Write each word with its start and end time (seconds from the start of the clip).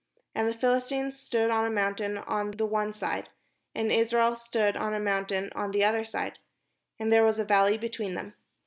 And 0.33 0.49
the 0.49 0.55
Philis 0.55 0.89
tines 0.89 1.15
stood 1.19 1.51
on 1.51 1.63
a 1.63 1.69
mountain 1.69 2.17
on 2.17 2.49
the 2.49 2.65
one 2.65 2.91
side, 2.91 3.29
and 3.75 3.91
Israel 3.91 4.35
stood 4.35 4.75
on 4.75 4.95
a 4.95 4.99
mountain 4.99 5.51
on 5.53 5.69
the 5.69 5.83
other 5.83 6.03
side: 6.03 6.39
and 6.97 7.13
there 7.13 7.23
was 7.23 7.37
a 7.37 7.45
valley 7.45 7.77
between 7.77 8.15
them. 8.15 8.33